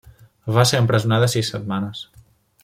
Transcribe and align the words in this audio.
Va 0.55 0.63
ser 0.69 0.79
empresonada 0.83 1.29
sis 1.35 1.53
setmanes. 1.57 2.03